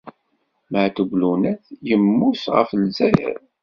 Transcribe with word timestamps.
Matoub 0.71 1.09
Lounes 1.21 1.63
yemmut 1.87 2.43
ɣef 2.55 2.69
Lezzayer. 2.81 3.37